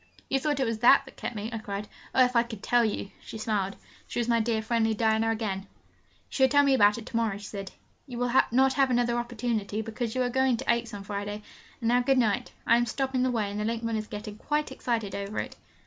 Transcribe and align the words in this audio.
'You 0.29 0.39
thought 0.39 0.59
it 0.59 0.65
was 0.65 0.79
that 0.79 1.05
that 1.05 1.15
kept 1.15 1.35
me!' 1.35 1.51
I 1.53 1.59
cried. 1.59 1.87
'Oh, 2.15 2.25
if 2.25 2.35
I 2.35 2.41
could 2.41 2.63
tell 2.63 2.83
you!' 2.83 3.11
She 3.23 3.37
smiled: 3.37 3.75
she 4.07 4.19
was 4.19 4.27
my 4.27 4.39
dear, 4.39 4.63
friendly 4.63 4.95
Diana 4.95 5.29
again. 5.29 5.59
'You 5.59 5.65
shall 6.31 6.47
tell 6.49 6.63
me 6.63 6.71
all 6.71 6.77
about 6.77 6.97
it 6.97 7.05
to 7.05 7.15
morrow,' 7.15 7.37
she 7.37 7.45
said. 7.45 7.71
'You 8.07 8.17
will 8.17 8.31
not 8.51 8.73
have 8.73 8.89
another 8.89 9.15
opportunity, 9.19 9.83
because 9.83 10.15
we 10.15 10.21
are 10.21 10.27
going 10.29 10.57
to 10.57 10.71
Aix 10.73 10.91
on 10.95 11.03
Friday. 11.03 11.43
And 11.81 11.87
now, 11.89 12.01
good 12.01 12.17
night. 12.17 12.51
I 12.65 12.77
am 12.77 12.87
stopping 12.87 13.21
the 13.21 13.29
way, 13.29 13.51
and 13.51 13.59
the 13.59 13.63
linkman 13.63 13.95
is 13.95 14.07
getting 14.07 14.37
quite 14.39 14.71
excited 14.71 15.13
over 15.13 15.37
it.' 15.37 15.55